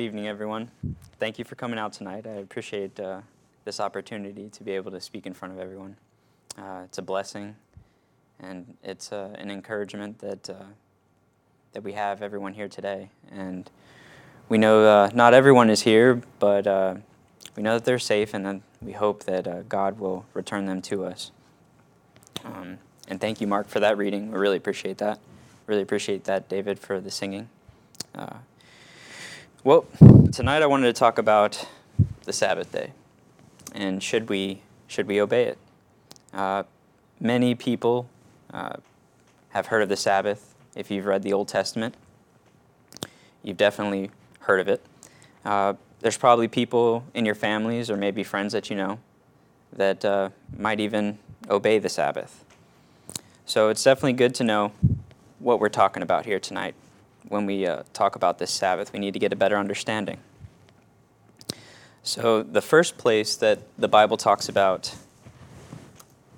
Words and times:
Evening, 0.00 0.28
everyone. 0.28 0.70
Thank 1.18 1.38
you 1.38 1.44
for 1.44 1.56
coming 1.56 1.78
out 1.78 1.92
tonight. 1.92 2.26
I 2.26 2.36
appreciate 2.36 2.98
uh, 2.98 3.20
this 3.66 3.80
opportunity 3.80 4.48
to 4.48 4.64
be 4.64 4.72
able 4.72 4.90
to 4.92 5.00
speak 5.00 5.26
in 5.26 5.34
front 5.34 5.52
of 5.52 5.60
everyone. 5.60 5.94
Uh, 6.56 6.84
it's 6.86 6.96
a 6.96 7.02
blessing, 7.02 7.54
and 8.38 8.78
it's 8.82 9.12
uh, 9.12 9.36
an 9.38 9.50
encouragement 9.50 10.18
that 10.20 10.48
uh, 10.48 10.54
that 11.74 11.82
we 11.82 11.92
have 11.92 12.22
everyone 12.22 12.54
here 12.54 12.66
today. 12.66 13.10
And 13.30 13.70
we 14.48 14.56
know 14.56 14.86
uh, 14.86 15.10
not 15.12 15.34
everyone 15.34 15.68
is 15.68 15.82
here, 15.82 16.22
but 16.38 16.66
uh, 16.66 16.94
we 17.54 17.62
know 17.62 17.74
that 17.74 17.84
they're 17.84 17.98
safe, 17.98 18.32
and 18.32 18.46
that 18.46 18.62
we 18.80 18.92
hope 18.92 19.24
that 19.24 19.68
God 19.68 20.00
will 20.00 20.24
return 20.32 20.64
them 20.64 20.80
to 20.80 21.04
us. 21.04 21.30
Um, 22.42 22.78
and 23.06 23.20
thank 23.20 23.42
you, 23.42 23.46
Mark, 23.46 23.68
for 23.68 23.80
that 23.80 23.98
reading. 23.98 24.32
We 24.32 24.38
really 24.38 24.56
appreciate 24.56 24.96
that. 24.96 25.20
Really 25.66 25.82
appreciate 25.82 26.24
that, 26.24 26.48
David, 26.48 26.78
for 26.78 27.02
the 27.02 27.10
singing. 27.10 27.50
Well, 29.62 29.84
tonight 30.32 30.62
I 30.62 30.66
wanted 30.66 30.86
to 30.86 30.98
talk 30.98 31.18
about 31.18 31.68
the 32.24 32.32
Sabbath 32.32 32.72
day, 32.72 32.92
and 33.74 34.02
should 34.02 34.30
we 34.30 34.62
should 34.88 35.06
we 35.06 35.20
obey 35.20 35.48
it? 35.48 35.58
Uh, 36.32 36.62
many 37.20 37.54
people 37.54 38.08
uh, 38.54 38.76
have 39.50 39.66
heard 39.66 39.82
of 39.82 39.90
the 39.90 39.98
Sabbath. 39.98 40.54
If 40.74 40.90
you've 40.90 41.04
read 41.04 41.22
the 41.22 41.34
Old 41.34 41.48
Testament, 41.48 41.94
you've 43.42 43.58
definitely 43.58 44.10
heard 44.40 44.60
of 44.60 44.68
it. 44.68 44.82
Uh, 45.44 45.74
there's 46.00 46.16
probably 46.16 46.48
people 46.48 47.04
in 47.12 47.26
your 47.26 47.34
families 47.34 47.90
or 47.90 47.98
maybe 47.98 48.24
friends 48.24 48.54
that 48.54 48.70
you 48.70 48.76
know 48.76 48.98
that 49.74 50.02
uh, 50.06 50.30
might 50.56 50.80
even 50.80 51.18
obey 51.50 51.78
the 51.78 51.90
Sabbath. 51.90 52.46
So 53.44 53.68
it's 53.68 53.84
definitely 53.84 54.14
good 54.14 54.34
to 54.36 54.44
know 54.44 54.72
what 55.38 55.60
we're 55.60 55.68
talking 55.68 56.02
about 56.02 56.24
here 56.24 56.40
tonight 56.40 56.74
when 57.30 57.46
we 57.46 57.64
uh, 57.64 57.84
talk 57.92 58.16
about 58.16 58.38
this 58.38 58.50
Sabbath. 58.50 58.92
We 58.92 58.98
need 58.98 59.14
to 59.14 59.20
get 59.20 59.32
a 59.32 59.36
better 59.36 59.56
understanding. 59.56 60.18
So, 62.02 62.42
the 62.42 62.60
first 62.60 62.98
place 62.98 63.36
that 63.36 63.60
the 63.78 63.88
Bible 63.88 64.16
talks 64.16 64.48
about 64.48 64.94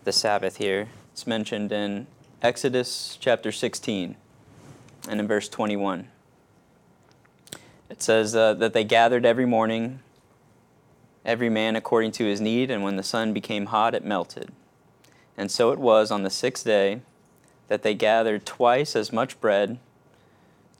the 0.04 0.12
Sabbath 0.12 0.58
here 0.58 0.88
is 1.16 1.26
mentioned 1.26 1.72
in 1.72 2.06
Exodus 2.42 3.16
chapter 3.20 3.50
16 3.50 4.16
and 5.08 5.20
in 5.20 5.26
verse 5.26 5.48
21. 5.48 6.08
It 7.88 8.02
says 8.02 8.36
uh, 8.36 8.54
that 8.54 8.74
they 8.74 8.84
gathered 8.84 9.24
every 9.24 9.46
morning, 9.46 10.00
every 11.24 11.48
man 11.48 11.74
according 11.74 12.12
to 12.12 12.24
his 12.24 12.40
need, 12.40 12.70
and 12.70 12.82
when 12.82 12.96
the 12.96 13.02
sun 13.02 13.32
became 13.32 13.66
hot, 13.66 13.94
it 13.94 14.04
melted. 14.04 14.50
And 15.38 15.50
so 15.50 15.72
it 15.72 15.78
was 15.78 16.10
on 16.10 16.22
the 16.22 16.30
sixth 16.30 16.64
day 16.64 17.00
that 17.68 17.82
they 17.82 17.94
gathered 17.94 18.44
twice 18.44 18.94
as 18.94 19.10
much 19.10 19.40
bread 19.40 19.78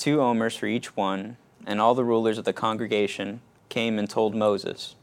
two 0.02 0.20
omers 0.20 0.56
for 0.56 0.66
each 0.66 0.96
one, 0.96 1.36
and 1.64 1.80
all 1.80 1.94
the 1.94 2.02
rulers 2.02 2.36
of 2.36 2.44
the 2.44 2.52
congregation 2.52 3.40
came 3.68 4.00
and 4.00 4.10
told 4.10 4.34
Moses. 4.34 4.96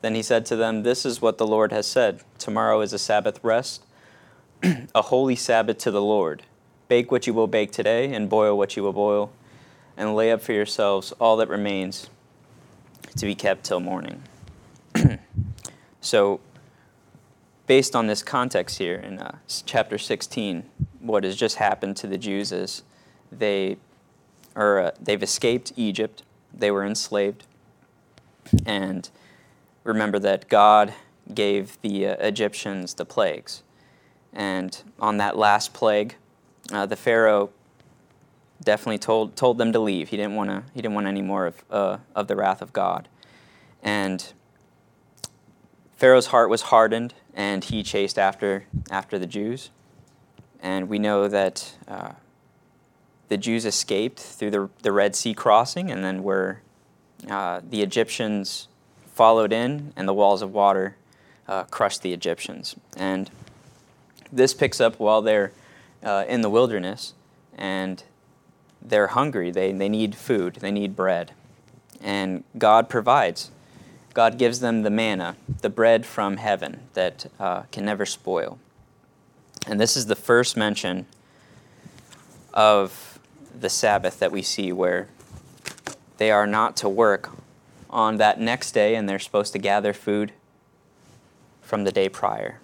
Then 0.00 0.14
he 0.14 0.22
said 0.22 0.46
to 0.46 0.54
them, 0.54 0.84
This 0.84 1.04
is 1.04 1.20
what 1.20 1.38
the 1.38 1.46
Lord 1.46 1.72
has 1.72 1.88
said 1.88 2.20
Tomorrow 2.38 2.82
is 2.82 2.92
a 2.92 3.00
Sabbath 3.00 3.42
rest, 3.42 3.82
a 4.94 5.02
holy 5.02 5.34
Sabbath 5.34 5.78
to 5.78 5.90
the 5.90 6.00
Lord. 6.00 6.44
Bake 6.86 7.10
what 7.10 7.26
you 7.26 7.34
will 7.34 7.48
bake 7.48 7.72
today, 7.72 8.14
and 8.14 8.30
boil 8.30 8.56
what 8.56 8.76
you 8.76 8.84
will 8.84 8.92
boil, 8.92 9.32
and 9.96 10.14
lay 10.14 10.30
up 10.30 10.40
for 10.40 10.52
yourselves 10.52 11.10
all 11.18 11.36
that 11.38 11.48
remains 11.48 12.08
to 13.16 13.26
be 13.26 13.34
kept 13.34 13.64
till 13.64 13.80
morning. 13.80 14.22
so, 16.00 16.38
based 17.66 17.96
on 17.96 18.06
this 18.06 18.22
context 18.22 18.78
here 18.78 18.94
in 18.94 19.18
uh, 19.18 19.38
chapter 19.66 19.98
16, 19.98 20.62
what 21.00 21.24
has 21.24 21.34
just 21.34 21.56
happened 21.56 21.96
to 21.96 22.06
the 22.06 22.16
Jews 22.16 22.52
is 22.52 22.84
they 23.32 23.78
or 24.58 24.80
uh, 24.80 24.90
they've 25.00 25.22
escaped 25.22 25.72
Egypt. 25.76 26.24
They 26.52 26.70
were 26.70 26.84
enslaved. 26.84 27.44
And 28.66 29.08
remember 29.84 30.18
that 30.18 30.48
God 30.48 30.92
gave 31.32 31.80
the 31.80 32.08
uh, 32.08 32.16
Egyptians 32.18 32.94
the 32.94 33.04
plagues. 33.04 33.62
And 34.32 34.76
on 34.98 35.18
that 35.18 35.38
last 35.38 35.72
plague, 35.72 36.16
uh, 36.72 36.86
the 36.86 36.96
Pharaoh 36.96 37.50
definitely 38.62 38.98
told, 38.98 39.36
told 39.36 39.58
them 39.58 39.72
to 39.72 39.78
leave. 39.78 40.08
He 40.08 40.16
didn't, 40.16 40.34
wanna, 40.34 40.64
he 40.74 40.82
didn't 40.82 40.94
want 40.94 41.06
any 41.06 41.22
more 41.22 41.46
of, 41.46 41.64
uh, 41.70 41.98
of 42.16 42.26
the 42.26 42.34
wrath 42.34 42.60
of 42.60 42.72
God. 42.72 43.08
And 43.82 44.32
Pharaoh's 45.96 46.26
heart 46.26 46.50
was 46.50 46.62
hardened, 46.62 47.14
and 47.32 47.62
he 47.62 47.84
chased 47.84 48.18
after, 48.18 48.64
after 48.90 49.18
the 49.18 49.26
Jews. 49.26 49.70
And 50.60 50.88
we 50.88 50.98
know 50.98 51.28
that 51.28 51.76
uh, 51.86 52.12
the 53.28 53.36
Jews 53.36 53.64
escaped 53.64 54.18
through 54.18 54.50
the, 54.50 54.70
the 54.82 54.92
Red 54.92 55.14
Sea 55.14 55.34
crossing, 55.34 55.90
and 55.90 56.04
then 56.04 56.22
were 56.22 56.60
uh, 57.28 57.60
the 57.68 57.82
Egyptians 57.82 58.68
followed 59.14 59.52
in, 59.52 59.92
and 59.96 60.08
the 60.08 60.14
walls 60.14 60.42
of 60.42 60.52
water 60.52 60.96
uh, 61.46 61.64
crushed 61.64 62.02
the 62.02 62.12
Egyptians. 62.12 62.76
And 62.96 63.30
this 64.32 64.54
picks 64.54 64.80
up 64.80 64.98
while 64.98 65.22
they're 65.22 65.52
uh, 66.02 66.24
in 66.28 66.42
the 66.42 66.50
wilderness, 66.50 67.14
and 67.56 68.02
they're 68.80 69.08
hungry. 69.08 69.50
They, 69.50 69.72
they 69.72 69.88
need 69.88 70.14
food, 70.14 70.56
they 70.56 70.70
need 70.70 70.94
bread. 70.94 71.32
And 72.00 72.44
God 72.56 72.88
provides. 72.88 73.50
God 74.14 74.38
gives 74.38 74.60
them 74.60 74.82
the 74.82 74.90
manna, 74.90 75.36
the 75.60 75.70
bread 75.70 76.06
from 76.06 76.38
heaven 76.38 76.80
that 76.94 77.26
uh, 77.38 77.62
can 77.72 77.84
never 77.84 78.06
spoil. 78.06 78.58
And 79.66 79.78
this 79.78 79.96
is 79.96 80.06
the 80.06 80.16
first 80.16 80.56
mention 80.56 81.06
of 82.54 83.17
the 83.58 83.68
Sabbath 83.70 84.18
that 84.18 84.32
we 84.32 84.42
see 84.42 84.72
where 84.72 85.08
they 86.18 86.30
are 86.30 86.46
not 86.46 86.76
to 86.78 86.88
work 86.88 87.30
on 87.90 88.16
that 88.18 88.40
next 88.40 88.72
day 88.72 88.94
and 88.94 89.08
they're 89.08 89.18
supposed 89.18 89.52
to 89.52 89.58
gather 89.58 89.92
food 89.92 90.32
from 91.62 91.84
the 91.84 91.92
day 91.92 92.08
prior. 92.08 92.60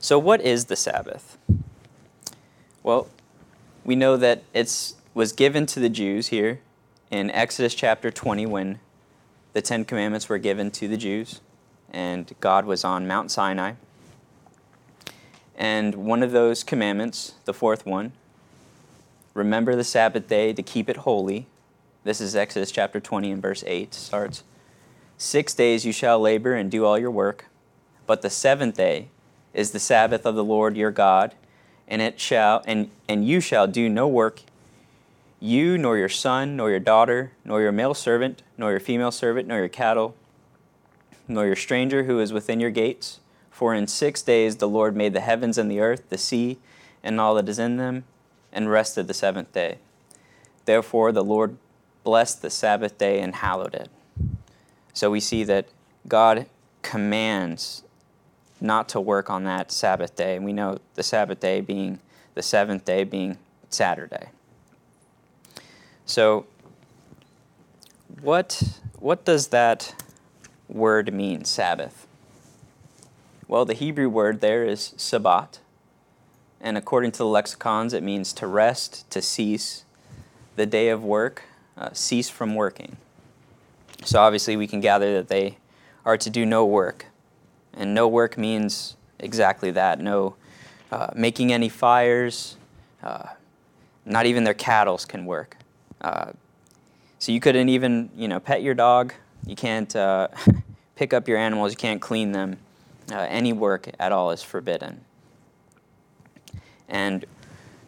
So, 0.00 0.18
what 0.18 0.40
is 0.40 0.66
the 0.66 0.76
Sabbath? 0.76 1.36
Well, 2.82 3.08
we 3.84 3.96
know 3.96 4.16
that 4.16 4.42
it 4.54 4.94
was 5.14 5.32
given 5.32 5.66
to 5.66 5.80
the 5.80 5.88
Jews 5.88 6.28
here 6.28 6.60
in 7.10 7.30
Exodus 7.30 7.74
chapter 7.74 8.10
20 8.10 8.46
when 8.46 8.78
the 9.52 9.62
Ten 9.62 9.84
Commandments 9.84 10.28
were 10.28 10.38
given 10.38 10.70
to 10.72 10.88
the 10.88 10.96
Jews 10.96 11.40
and 11.92 12.32
God 12.40 12.66
was 12.66 12.84
on 12.84 13.06
Mount 13.06 13.30
Sinai. 13.30 13.72
And 15.56 15.94
one 15.94 16.22
of 16.22 16.32
those 16.32 16.62
commandments, 16.62 17.34
the 17.44 17.54
fourth 17.54 17.86
one, 17.86 18.12
Remember 19.36 19.76
the 19.76 19.84
Sabbath 19.84 20.28
day 20.28 20.54
to 20.54 20.62
keep 20.62 20.88
it 20.88 20.96
holy. 20.96 21.46
This 22.04 22.22
is 22.22 22.34
Exodus 22.34 22.70
chapter 22.70 23.00
20 23.00 23.32
and 23.32 23.42
verse 23.42 23.62
8 23.66 23.92
starts. 23.92 24.44
Six 25.18 25.52
days 25.52 25.84
you 25.84 25.92
shall 25.92 26.18
labor 26.18 26.54
and 26.54 26.70
do 26.70 26.86
all 26.86 26.98
your 26.98 27.10
work, 27.10 27.44
but 28.06 28.22
the 28.22 28.30
seventh 28.30 28.78
day 28.78 29.10
is 29.52 29.72
the 29.72 29.78
Sabbath 29.78 30.24
of 30.24 30.36
the 30.36 30.42
Lord 30.42 30.74
your 30.74 30.90
God, 30.90 31.34
and 31.86 32.00
it 32.00 32.18
shall 32.18 32.62
and, 32.66 32.88
and 33.10 33.28
you 33.28 33.40
shall 33.40 33.66
do 33.66 33.90
no 33.90 34.08
work, 34.08 34.40
you 35.38 35.76
nor 35.76 35.98
your 35.98 36.08
son, 36.08 36.56
nor 36.56 36.70
your 36.70 36.80
daughter, 36.80 37.32
nor 37.44 37.60
your 37.60 37.72
male 37.72 37.92
servant, 37.92 38.42
nor 38.56 38.70
your 38.70 38.80
female 38.80 39.12
servant, 39.12 39.46
nor 39.46 39.58
your 39.58 39.68
cattle, 39.68 40.16
nor 41.28 41.44
your 41.44 41.56
stranger 41.56 42.04
who 42.04 42.20
is 42.20 42.32
within 42.32 42.58
your 42.58 42.70
gates. 42.70 43.20
For 43.50 43.74
in 43.74 43.86
six 43.86 44.22
days 44.22 44.56
the 44.56 44.68
Lord 44.68 44.96
made 44.96 45.12
the 45.12 45.20
heavens 45.20 45.58
and 45.58 45.70
the 45.70 45.80
earth, 45.80 46.08
the 46.08 46.16
sea, 46.16 46.56
and 47.02 47.20
all 47.20 47.34
that 47.34 47.50
is 47.50 47.58
in 47.58 47.76
them 47.76 48.04
and 48.52 48.70
rested 48.70 49.08
the 49.08 49.14
seventh 49.14 49.52
day. 49.52 49.78
Therefore, 50.64 51.12
the 51.12 51.24
Lord 51.24 51.56
blessed 52.04 52.42
the 52.42 52.50
Sabbath 52.50 52.98
day 52.98 53.20
and 53.20 53.34
hallowed 53.34 53.74
it. 53.74 53.90
So 54.92 55.10
we 55.10 55.20
see 55.20 55.44
that 55.44 55.66
God 56.08 56.46
commands 56.82 57.82
not 58.60 58.88
to 58.90 59.00
work 59.00 59.28
on 59.28 59.44
that 59.44 59.70
Sabbath 59.70 60.16
day. 60.16 60.36
And 60.36 60.44
we 60.44 60.52
know 60.52 60.78
the 60.94 61.02
Sabbath 61.02 61.40
day 61.40 61.60
being 61.60 62.00
the 62.34 62.42
seventh 62.42 62.84
day 62.84 63.02
being 63.02 63.38
Saturday. 63.70 64.28
So, 66.04 66.46
what, 68.20 68.62
what 69.00 69.24
does 69.24 69.48
that 69.48 69.94
word 70.68 71.12
mean, 71.12 71.44
Sabbath? 71.44 72.06
Well, 73.48 73.64
the 73.64 73.74
Hebrew 73.74 74.08
word 74.08 74.40
there 74.40 74.64
is 74.64 74.92
Sabbat, 74.96 75.58
and 76.60 76.76
according 76.76 77.12
to 77.12 77.18
the 77.18 77.26
lexicons, 77.26 77.92
it 77.92 78.02
means 78.02 78.32
to 78.34 78.46
rest, 78.46 79.08
to 79.10 79.22
cease, 79.22 79.84
the 80.56 80.66
day 80.66 80.88
of 80.88 81.04
work, 81.04 81.44
uh, 81.76 81.90
cease 81.92 82.28
from 82.28 82.54
working. 82.54 82.96
So 84.04 84.20
obviously, 84.20 84.56
we 84.56 84.66
can 84.66 84.80
gather 84.80 85.14
that 85.14 85.28
they 85.28 85.58
are 86.04 86.16
to 86.16 86.30
do 86.30 86.46
no 86.46 86.64
work. 86.64 87.06
And 87.74 87.94
no 87.94 88.08
work 88.08 88.38
means 88.38 88.96
exactly 89.18 89.70
that 89.72 90.00
no 90.00 90.36
uh, 90.90 91.08
making 91.14 91.52
any 91.52 91.68
fires, 91.68 92.56
uh, 93.02 93.24
not 94.04 94.26
even 94.26 94.44
their 94.44 94.54
cattle 94.54 94.98
can 94.98 95.26
work. 95.26 95.56
Uh, 96.00 96.32
so 97.18 97.32
you 97.32 97.40
couldn't 97.40 97.68
even, 97.68 98.10
you 98.16 98.28
know, 98.28 98.38
pet 98.38 98.62
your 98.62 98.74
dog. 98.74 99.12
You 99.46 99.56
can't 99.56 99.94
uh, 99.96 100.28
pick 100.96 101.12
up 101.12 101.28
your 101.28 101.38
animals. 101.38 101.72
You 101.72 101.76
can't 101.76 102.00
clean 102.00 102.32
them. 102.32 102.58
Uh, 103.10 103.26
any 103.28 103.52
work 103.52 103.90
at 103.98 104.12
all 104.12 104.30
is 104.30 104.42
forbidden. 104.42 105.05
And 106.88 107.24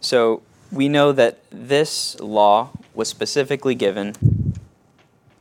so 0.00 0.42
we 0.70 0.88
know 0.88 1.12
that 1.12 1.38
this 1.50 2.18
law 2.20 2.70
was 2.94 3.08
specifically 3.08 3.74
given 3.74 4.14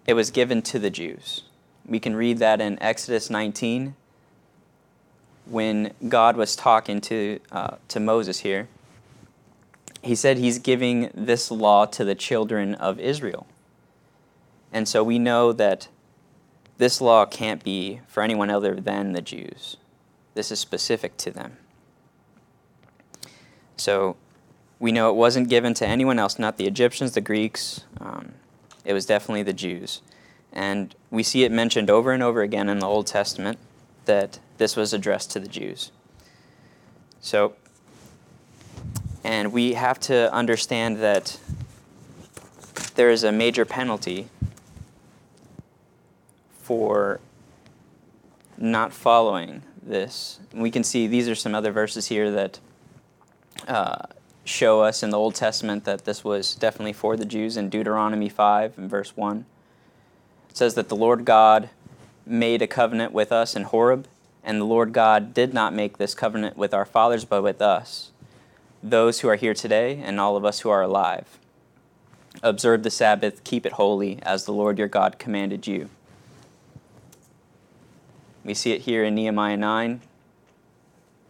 it 0.08 0.14
was 0.14 0.32
given 0.32 0.62
to 0.64 0.80
the 0.80 0.90
Jews. 0.90 1.44
We 1.86 2.00
can 2.00 2.16
read 2.16 2.38
that 2.40 2.62
in 2.62 2.82
Exodus 2.82 3.30
19 3.30 3.94
when 5.46 5.94
God 6.08 6.38
was 6.38 6.56
talking 6.56 7.02
to, 7.02 7.40
uh, 7.52 7.76
to 7.90 8.00
Moses 8.00 8.40
here. 8.40 8.70
He 10.02 10.16
said 10.16 10.38
he's 10.38 10.60
giving 10.60 11.12
this 11.14 11.52
law 11.52 11.86
to 11.88 12.06
the 12.06 12.16
children 12.16 12.74
of 12.76 13.00
Israel. 13.00 13.48
And 14.72 14.88
so 14.88 15.04
we 15.04 15.20
know 15.20 15.52
that 15.54 15.90
this 16.78 17.02
law 17.02 17.26
can't 17.26 17.64
be 17.64 18.02
for 18.08 18.24
anyone 18.24 18.50
other 18.50 18.76
than 18.76 19.12
the 19.12 19.22
Jews. 19.22 19.78
This 20.36 20.52
is 20.52 20.60
specific 20.60 21.18
to 21.18 21.32
them. 21.32 21.58
So 23.88 24.18
we 24.80 24.92
know 24.92 25.10
it 25.10 25.16
wasn't 25.16 25.48
given 25.48 25.74
to 25.76 25.88
anyone 25.88 26.20
else, 26.20 26.38
not 26.38 26.58
the 26.58 26.68
Egyptians, 26.68 27.14
the 27.14 27.22
Greeks. 27.22 27.86
Um, 28.02 28.34
it 28.84 28.92
was 28.92 29.06
definitely 29.06 29.44
the 29.44 29.54
Jews. 29.54 30.02
And 30.52 30.94
we 31.10 31.24
see 31.24 31.46
it 31.46 31.54
mentioned 31.54 31.90
over 31.90 32.12
and 32.12 32.22
over 32.22 32.42
again 32.42 32.68
in 32.68 32.80
the 32.80 32.86
Old 32.86 33.08
Testament 33.08 33.60
that 34.04 34.40
this 34.58 34.76
was 34.76 34.92
addressed 34.92 35.32
to 35.32 35.40
the 35.40 35.48
Jews. 35.48 35.94
So, 37.22 37.54
and 39.24 39.54
we 39.54 39.76
have 39.76 40.02
to 40.02 40.34
understand 40.34 40.98
that 40.98 41.40
there 42.96 43.10
is 43.10 43.24
a 43.24 43.32
major 43.32 43.64
penalty 43.64 44.28
for 46.58 47.22
not 48.58 48.92
following 48.92 49.64
this. 49.82 50.42
We 50.54 50.72
can 50.72 50.84
see 50.84 51.08
these 51.08 51.30
are 51.30 51.36
some 51.36 51.56
other 51.56 51.72
verses 51.72 52.08
here 52.08 52.30
that 52.32 52.60
show 54.46 54.82
us 54.82 55.04
in 55.04 55.10
the 55.10 55.18
Old 55.18 55.36
Testament 55.36 55.84
that 55.86 56.06
this 56.06 56.24
was 56.24 56.56
definitely 56.56 56.94
for 56.94 57.18
the 57.18 57.26
Jews 57.26 57.58
in 57.58 57.70
Deuteronomy 57.70 58.30
5 58.30 58.78
and 58.78 58.90
verse 58.90 59.16
1. 59.18 59.46
It 60.50 60.58
says 60.58 60.76
that 60.76 60.90
the 60.90 60.96
Lord 60.96 61.26
God 61.26 61.70
made 62.26 62.62
a 62.62 62.68
covenant 62.68 63.12
with 63.14 63.32
us 63.32 63.56
in 63.56 63.64
Horeb, 63.64 64.08
and 64.44 64.62
the 64.62 64.66
Lord 64.66 64.94
God 64.94 65.34
did 65.34 65.54
not 65.54 65.74
make 65.74 65.98
this 65.98 66.16
covenant 66.16 66.58
with 66.58 66.74
our 66.74 66.86
fathers, 66.86 67.26
but 67.26 67.44
with 67.44 67.62
us, 67.62 68.12
those 68.82 69.20
who 69.20 69.28
are 69.28 69.36
here 69.36 69.54
today, 69.54 70.02
and 70.04 70.20
all 70.20 70.38
of 70.38 70.46
us 70.46 70.62
who 70.62 70.70
are 70.70 70.82
alive. 70.82 71.38
Observe 72.44 72.84
the 72.84 72.90
Sabbath, 72.90 73.44
keep 73.44 73.66
it 73.66 73.74
holy, 73.74 74.20
as 74.24 74.46
the 74.46 74.54
Lord 74.54 74.78
your 74.78 74.88
God 74.88 75.20
commanded 75.20 75.68
you. 75.68 75.90
We 78.44 78.54
see 78.54 78.72
it 78.72 78.82
here 78.82 79.04
in 79.04 79.16
Nehemiah 79.16 79.58
9. 79.58 80.02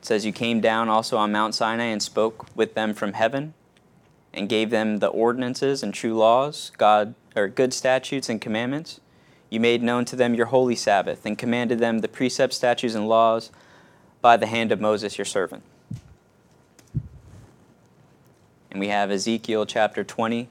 Says, 0.07 0.25
You 0.25 0.31
came 0.31 0.62
down 0.62 0.88
also 0.88 1.18
on 1.18 1.33
Mount 1.33 1.54
Sinai 1.54 1.88
and 1.88 2.01
spoke 2.01 2.48
with 2.56 2.75
them 2.75 2.94
from 2.94 3.12
heaven 3.12 3.54
and 4.33 4.48
gave 4.48 4.69
them 4.69 5.00
the 5.00 5.07
ordinances 5.07 5.83
and 5.83 5.94
true 5.94 6.15
laws, 6.15 6.71
God 6.77 7.13
or 7.36 7.50
good 7.50 7.74
statutes 7.74 8.30
and 8.30 8.39
commandments. 8.39 9.01
You 9.50 9.59
made 9.59 9.83
known 9.83 10.06
to 10.06 10.15
them 10.15 10.33
your 10.33 10.45
holy 10.45 10.77
Sabbath 10.77 11.25
and 11.25 11.38
commanded 11.38 11.80
them 11.80 12.00
the 12.00 12.07
precepts, 12.07 12.56
statutes, 12.56 12.95
and 12.95 13.09
laws 13.09 13.51
by 14.21 14.38
the 14.38 14.45
hand 14.45 14.71
of 14.71 14.80
Moses 14.80 15.18
your 15.18 15.25
servant. 15.25 15.63
And 18.71 18.80
we 18.80 18.88
have 18.88 19.12
Ezekiel 19.12 19.65
chapter 19.65 20.06
20, 20.06 20.48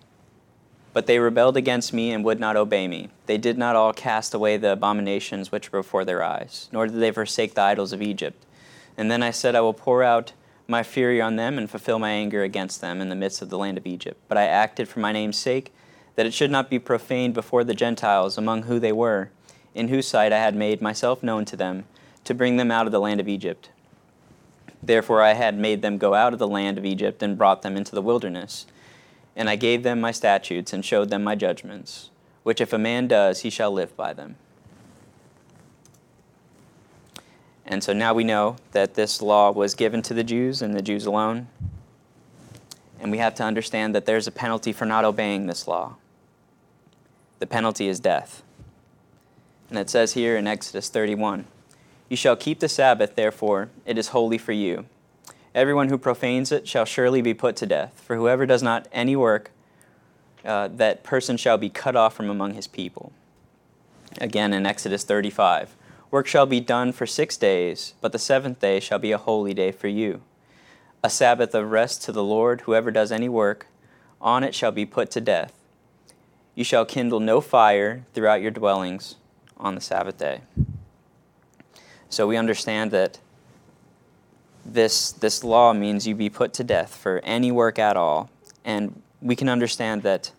but 0.92 1.06
they 1.06 1.18
rebelled 1.18 1.56
against 1.56 1.94
me 1.94 2.12
and 2.12 2.22
would 2.26 2.40
not 2.40 2.56
obey 2.56 2.88
me. 2.88 3.08
They 3.24 3.38
did 3.38 3.56
not 3.56 3.74
all 3.74 3.94
cast 3.94 4.34
away 4.34 4.58
the 4.58 4.72
abominations 4.72 5.50
which 5.50 5.72
were 5.72 5.80
before 5.80 6.04
their 6.04 6.22
eyes, 6.22 6.68
nor 6.72 6.86
did 6.86 7.00
they 7.00 7.10
forsake 7.10 7.54
the 7.54 7.62
idols 7.62 7.94
of 7.94 8.02
Egypt. 8.02 8.42
And 8.96 9.10
then 9.10 9.22
I 9.22 9.30
said, 9.30 9.54
I 9.54 9.60
will 9.60 9.74
pour 9.74 10.02
out 10.02 10.32
my 10.68 10.82
fury 10.82 11.20
on 11.20 11.36
them 11.36 11.58
and 11.58 11.70
fulfill 11.70 11.98
my 11.98 12.10
anger 12.10 12.42
against 12.42 12.80
them 12.80 13.00
in 13.00 13.08
the 13.08 13.14
midst 13.14 13.42
of 13.42 13.50
the 13.50 13.58
land 13.58 13.78
of 13.78 13.86
Egypt. 13.86 14.20
But 14.28 14.38
I 14.38 14.44
acted 14.44 14.88
for 14.88 15.00
my 15.00 15.12
name's 15.12 15.36
sake, 15.36 15.72
that 16.14 16.26
it 16.26 16.34
should 16.34 16.50
not 16.50 16.70
be 16.70 16.78
profaned 16.78 17.34
before 17.34 17.62
the 17.62 17.74
Gentiles, 17.74 18.38
among 18.38 18.62
who 18.62 18.78
they 18.78 18.92
were, 18.92 19.30
in 19.74 19.88
whose 19.88 20.08
sight 20.08 20.32
I 20.32 20.38
had 20.38 20.56
made 20.56 20.80
myself 20.80 21.22
known 21.22 21.44
to 21.46 21.56
them, 21.56 21.84
to 22.24 22.34
bring 22.34 22.56
them 22.56 22.70
out 22.70 22.86
of 22.86 22.92
the 22.92 23.00
land 23.00 23.20
of 23.20 23.28
Egypt. 23.28 23.70
Therefore 24.82 25.22
I 25.22 25.34
had 25.34 25.58
made 25.58 25.82
them 25.82 25.98
go 25.98 26.14
out 26.14 26.32
of 26.32 26.38
the 26.38 26.48
land 26.48 26.78
of 26.78 26.84
Egypt 26.84 27.22
and 27.22 27.38
brought 27.38 27.62
them 27.62 27.76
into 27.76 27.94
the 27.94 28.02
wilderness 28.02 28.66
and 29.36 29.50
I 29.50 29.56
gave 29.56 29.82
them 29.82 30.00
my 30.00 30.10
statutes 30.10 30.72
and 30.72 30.84
showed 30.84 31.10
them 31.10 31.22
my 31.22 31.34
judgments, 31.34 32.08
which 32.42 32.60
if 32.60 32.72
a 32.72 32.78
man 32.78 33.06
does, 33.06 33.42
he 33.42 33.50
shall 33.50 33.70
live 33.70 33.94
by 33.94 34.14
them. 34.14 34.36
And 37.66 37.82
so 37.82 37.92
now 37.92 38.14
we 38.14 38.24
know 38.24 38.56
that 38.72 38.94
this 38.94 39.20
law 39.20 39.50
was 39.50 39.74
given 39.74 40.00
to 40.02 40.14
the 40.14 40.22
Jews 40.22 40.62
and 40.62 40.74
the 40.74 40.82
Jews 40.82 41.04
alone. 41.04 41.48
And 43.00 43.10
we 43.10 43.18
have 43.18 43.34
to 43.36 43.42
understand 43.42 43.94
that 43.94 44.06
there's 44.06 44.26
a 44.26 44.32
penalty 44.32 44.72
for 44.72 44.86
not 44.86 45.04
obeying 45.04 45.46
this 45.46 45.66
law. 45.66 45.96
The 47.40 47.46
penalty 47.46 47.88
is 47.88 48.00
death. 48.00 48.42
And 49.68 49.78
it 49.78 49.90
says 49.90 50.12
here 50.12 50.36
in 50.36 50.46
Exodus 50.46 50.88
31 50.88 51.46
You 52.08 52.16
shall 52.16 52.36
keep 52.36 52.60
the 52.60 52.68
Sabbath, 52.68 53.16
therefore, 53.16 53.68
it 53.84 53.98
is 53.98 54.08
holy 54.08 54.38
for 54.38 54.52
you. 54.52 54.86
Everyone 55.54 55.88
who 55.88 55.98
profanes 55.98 56.52
it 56.52 56.68
shall 56.68 56.84
surely 56.84 57.20
be 57.20 57.34
put 57.34 57.56
to 57.56 57.66
death. 57.66 58.00
For 58.04 58.14
whoever 58.14 58.46
does 58.46 58.62
not 58.62 58.86
any 58.92 59.16
work, 59.16 59.50
uh, 60.44 60.68
that 60.68 61.02
person 61.02 61.36
shall 61.36 61.58
be 61.58 61.68
cut 61.68 61.96
off 61.96 62.14
from 62.14 62.30
among 62.30 62.54
his 62.54 62.68
people. 62.68 63.12
Again 64.20 64.52
in 64.52 64.66
Exodus 64.66 65.02
35 65.02 65.74
Work 66.10 66.26
shall 66.26 66.46
be 66.46 66.60
done 66.60 66.92
for 66.92 67.06
six 67.06 67.36
days, 67.36 67.94
but 68.00 68.12
the 68.12 68.18
seventh 68.18 68.60
day 68.60 68.80
shall 68.80 68.98
be 68.98 69.12
a 69.12 69.18
holy 69.18 69.54
day 69.54 69.72
for 69.72 69.88
you. 69.88 70.22
A 71.02 71.10
Sabbath 71.10 71.54
of 71.54 71.70
rest 71.70 72.02
to 72.02 72.12
the 72.12 72.22
Lord. 72.22 72.62
Whoever 72.62 72.90
does 72.90 73.12
any 73.12 73.28
work, 73.28 73.66
on 74.20 74.44
it 74.44 74.54
shall 74.54 74.72
be 74.72 74.86
put 74.86 75.10
to 75.12 75.20
death. 75.20 75.52
You 76.54 76.64
shall 76.64 76.84
kindle 76.84 77.20
no 77.20 77.40
fire 77.40 78.04
throughout 78.14 78.40
your 78.40 78.50
dwellings 78.50 79.16
on 79.56 79.74
the 79.74 79.80
Sabbath 79.80 80.16
day. 80.16 80.40
So 82.08 82.26
we 82.26 82.36
understand 82.36 82.92
that 82.92 83.18
this, 84.64 85.12
this 85.12 85.44
law 85.44 85.72
means 85.72 86.06
you 86.06 86.14
be 86.14 86.30
put 86.30 86.54
to 86.54 86.64
death 86.64 86.94
for 86.94 87.20
any 87.24 87.52
work 87.52 87.78
at 87.78 87.96
all. 87.96 88.30
And 88.64 89.02
we 89.20 89.36
can 89.36 89.48
understand 89.48 90.02
that 90.02 90.32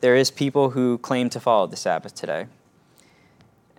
there 0.00 0.16
is 0.16 0.30
people 0.30 0.70
who 0.70 0.98
claim 0.98 1.30
to 1.30 1.40
follow 1.40 1.66
the 1.66 1.76
Sabbath 1.76 2.14
today. 2.14 2.46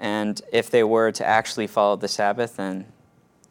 And 0.02 0.42
if 0.52 0.72
they 0.72 0.84
were 0.84 1.12
to 1.12 1.26
actually 1.26 1.68
follow 1.68 1.96
the 1.96 2.08
Sabbath, 2.08 2.58
then 2.58 2.86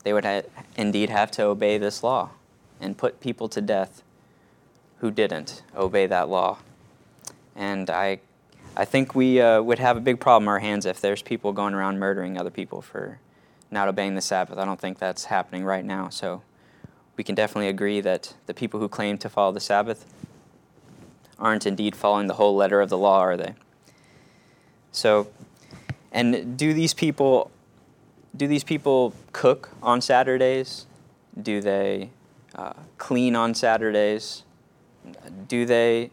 they 0.02 0.12
would 0.12 0.24
ha- 0.24 0.42
indeed 0.76 1.08
have 1.08 1.30
to 1.32 1.44
obey 1.44 1.78
this 1.78 2.02
law 2.02 2.30
and 2.80 2.98
put 2.98 3.20
people 3.20 3.48
to 3.50 3.60
death 3.60 4.02
who 4.98 5.12
didn't 5.12 5.62
obey 5.76 6.06
that 6.06 6.28
law. 6.28 6.58
And 7.54 7.88
I, 7.88 8.18
I 8.76 8.84
think 8.84 9.14
we 9.14 9.40
uh, 9.40 9.62
would 9.62 9.78
have 9.78 9.96
a 9.96 10.00
big 10.00 10.18
problem 10.18 10.48
on 10.48 10.54
our 10.54 10.58
hands 10.58 10.86
if 10.86 11.00
there's 11.00 11.22
people 11.22 11.52
going 11.52 11.72
around 11.72 12.00
murdering 12.00 12.36
other 12.36 12.50
people 12.50 12.82
for 12.82 13.20
not 13.70 13.86
obeying 13.86 14.16
the 14.16 14.20
Sabbath. 14.20 14.58
I 14.58 14.64
don't 14.64 14.80
think 14.80 14.98
that's 14.98 15.26
happening 15.26 15.64
right 15.64 15.84
now. 15.84 16.08
So 16.08 16.42
we 17.16 17.22
can 17.22 17.36
definitely 17.36 17.68
agree 17.68 18.00
that 18.00 18.34
the 18.46 18.54
people 18.54 18.80
who 18.80 18.88
claim 18.88 19.18
to 19.18 19.28
follow 19.28 19.52
the 19.52 19.60
Sabbath 19.60 20.04
aren't 21.38 21.64
indeed 21.64 21.94
following 21.94 22.26
the 22.26 22.34
whole 22.34 22.56
letter 22.56 22.80
of 22.80 22.88
the 22.88 22.98
law, 22.98 23.20
are 23.20 23.36
they? 23.36 23.54
So, 24.90 25.28
and 26.12 26.56
do 26.56 26.72
these 26.72 26.94
people 26.94 27.50
do 28.36 28.46
these 28.46 28.64
people 28.64 29.14
cook 29.32 29.70
on 29.82 30.00
Saturdays? 30.00 30.86
Do 31.40 31.60
they 31.60 32.10
uh, 32.54 32.74
clean 32.98 33.34
on 33.34 33.54
Saturdays? 33.54 34.44
Do 35.48 35.66
they 35.66 36.10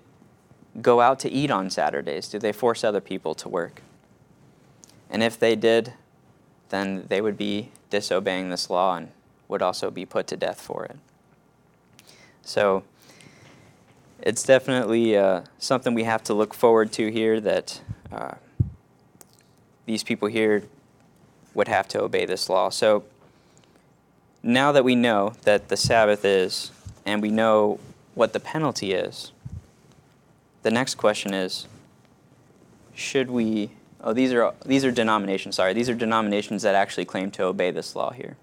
go 0.82 1.02
out 1.02 1.20
to 1.20 1.30
eat 1.30 1.52
on 1.52 1.70
Saturdays? 1.70 2.28
Do 2.28 2.40
they 2.40 2.52
force 2.52 2.84
other 2.84 3.02
people 3.02 3.36
to 3.36 3.50
work? 3.50 3.82
And 5.10 5.24
if 5.24 5.40
they 5.40 5.56
did, 5.56 5.94
then 6.70 7.06
they 7.08 7.22
would 7.22 7.38
be 7.38 7.72
disobeying 7.90 8.50
this 8.50 8.70
law 8.70 8.96
and 8.96 9.12
would 9.48 9.62
also 9.62 9.90
be 9.90 10.06
put 10.06 10.28
to 10.28 10.38
death 10.38 10.60
for 10.60 10.86
it. 10.86 10.98
So 12.42 12.84
it's 14.22 14.44
definitely 14.44 15.18
uh, 15.18 15.42
something 15.60 15.94
we 15.94 16.04
have 16.04 16.24
to 16.24 16.34
look 16.34 16.54
forward 16.54 16.92
to 16.94 17.12
here 17.12 17.40
that 17.42 17.82
uh, 18.12 18.36
these 19.88 20.04
people 20.04 20.28
here 20.28 20.62
would 21.56 21.68
have 21.68 21.88
to 21.88 22.02
obey 22.04 22.26
this 22.28 22.48
law. 22.48 22.70
So 22.70 23.04
now 24.44 24.72
that 24.72 24.84
we 24.84 24.94
know 24.96 25.34
that 25.42 25.70
the 25.70 25.78
Sabbath 25.78 26.24
is, 26.24 26.72
and 27.08 27.24
we 27.24 27.32
know 27.32 27.80
what 28.14 28.34
the 28.34 28.40
penalty 28.40 28.92
is, 28.92 29.32
the 30.62 30.70
next 30.70 30.96
question 30.96 31.34
is 31.34 31.66
should 32.94 33.32
we 33.32 33.72
Oh, 34.00 34.14
these 34.14 34.32
are 34.32 34.54
these 34.66 34.86
are 34.86 34.92
denominations. 34.92 35.56
Sorry, 35.56 35.74
these 35.74 35.90
are 35.90 35.96
denominations 35.96 36.62
that 36.62 36.76
actually 36.76 37.06
claim 37.06 37.32
to 37.32 37.44
obey 37.46 37.72
this 37.72 37.96
law 37.96 38.12
here. 38.12 38.38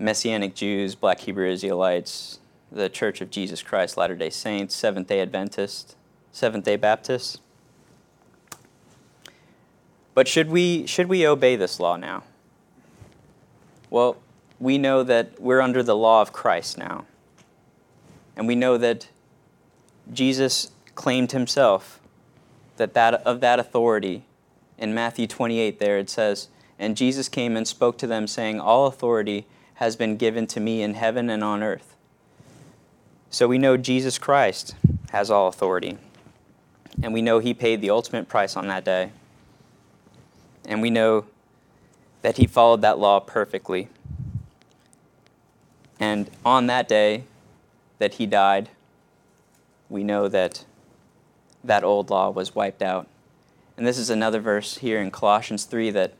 Messianic 0.00 0.54
Jews, 0.54 0.94
Black 0.94 1.20
Hebrew 1.20 1.48
Israelites, 1.48 2.40
the 2.70 2.88
Church 2.88 3.20
of 3.20 3.30
Jesus 3.30 3.62
Christ, 3.62 3.96
Latter 3.96 4.16
Day 4.16 4.30
Saints, 4.30 4.74
Seventh 4.74 5.06
Day 5.06 5.20
adventists 5.20 5.96
Seventh 6.32 6.64
Day 6.64 6.76
Baptists. 6.76 7.38
But 10.18 10.26
should 10.26 10.50
we 10.50 10.84
should 10.84 11.08
we 11.08 11.24
obey 11.24 11.54
this 11.54 11.78
law 11.78 11.94
now? 11.94 12.24
Well, 13.88 14.16
we 14.58 14.76
know 14.76 15.04
that 15.04 15.40
we're 15.40 15.60
under 15.60 15.80
the 15.80 15.94
law 15.94 16.22
of 16.22 16.32
Christ 16.32 16.76
now. 16.76 17.04
And 18.36 18.48
we 18.48 18.56
know 18.56 18.76
that 18.78 19.06
Jesus 20.12 20.72
claimed 20.96 21.30
himself 21.30 22.00
that, 22.78 22.94
that 22.94 23.14
of 23.24 23.38
that 23.42 23.60
authority. 23.60 24.24
In 24.76 24.92
Matthew 24.92 25.28
28, 25.28 25.78
there 25.78 25.98
it 25.98 26.10
says, 26.10 26.48
And 26.80 26.96
Jesus 26.96 27.28
came 27.28 27.56
and 27.56 27.68
spoke 27.68 27.96
to 27.98 28.08
them, 28.08 28.26
saying, 28.26 28.58
All 28.58 28.88
authority 28.88 29.46
has 29.74 29.94
been 29.94 30.16
given 30.16 30.48
to 30.48 30.58
me 30.58 30.82
in 30.82 30.94
heaven 30.94 31.30
and 31.30 31.44
on 31.44 31.62
earth. 31.62 31.94
So 33.30 33.46
we 33.46 33.58
know 33.58 33.76
Jesus 33.76 34.18
Christ 34.18 34.74
has 35.12 35.30
all 35.30 35.46
authority. 35.46 35.96
And 37.04 37.14
we 37.14 37.22
know 37.22 37.38
he 37.38 37.54
paid 37.54 37.80
the 37.80 37.90
ultimate 37.90 38.28
price 38.28 38.56
on 38.56 38.66
that 38.66 38.84
day. 38.84 39.12
And 40.68 40.82
we 40.82 40.90
know 40.90 41.24
that 42.22 42.36
he 42.36 42.46
followed 42.46 42.82
that 42.82 42.98
law 42.98 43.18
perfectly. 43.20 43.88
And 45.98 46.30
on 46.44 46.66
that 46.66 46.86
day 46.86 47.24
that 47.98 48.14
he 48.14 48.26
died, 48.26 48.68
we 49.88 50.04
know 50.04 50.28
that 50.28 50.66
that 51.64 51.82
old 51.82 52.10
law 52.10 52.30
was 52.30 52.54
wiped 52.54 52.82
out. 52.82 53.08
And 53.76 53.86
this 53.86 53.98
is 53.98 54.10
another 54.10 54.40
verse 54.40 54.78
here 54.78 55.00
in 55.00 55.10
Colossians 55.10 55.64
3 55.64 55.90
that 55.92 56.14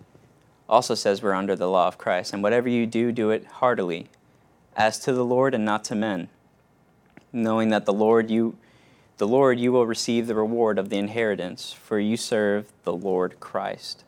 also 0.68 0.94
says 0.94 1.22
we're 1.22 1.34
under 1.34 1.54
the 1.54 1.68
law 1.68 1.86
of 1.86 1.98
Christ. 1.98 2.32
And 2.32 2.42
whatever 2.42 2.68
you 2.68 2.86
do, 2.86 3.12
do 3.12 3.30
it 3.30 3.46
heartily, 3.46 4.06
as 4.76 4.98
to 5.00 5.12
the 5.12 5.24
Lord 5.24 5.54
and 5.54 5.64
not 5.64 5.84
to 5.84 5.94
men, 5.94 6.28
knowing 7.32 7.68
that 7.68 7.84
the 7.84 7.92
Lord 7.92 8.30
you 8.30 8.56
the 9.18 9.26
Lord 9.26 9.58
you 9.58 9.72
will 9.72 9.84
receive 9.84 10.28
the 10.28 10.36
reward 10.36 10.78
of 10.78 10.90
the 10.90 10.96
inheritance, 10.96 11.72
for 11.72 11.98
you 11.98 12.16
serve 12.16 12.72
the 12.84 12.92
Lord 12.92 13.40
Christ. 13.40 14.04